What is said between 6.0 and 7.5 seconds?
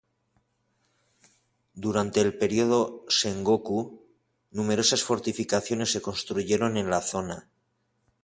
construyeron en la zona.